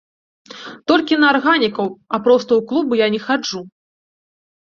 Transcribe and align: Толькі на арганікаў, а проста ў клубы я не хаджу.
Толькі 0.91 1.17
на 1.23 1.27
арганікаў, 1.33 1.87
а 2.17 2.21
проста 2.27 2.51
ў 2.59 2.69
клубы 2.71 2.93
я 3.01 3.07
не 3.17 3.19
хаджу. 3.27 3.61